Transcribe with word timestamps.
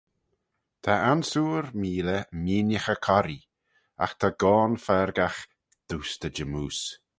Ta 0.83 0.93
ansoor 1.11 1.65
meeley 1.81 2.23
meeinaghey 2.43 2.99
corree: 3.05 3.47
agh 4.03 4.15
ta 4.19 4.29
goan 4.41 4.73
fargagh 4.85 5.41
doostey 5.87 6.33
jymmoose. 6.35 6.85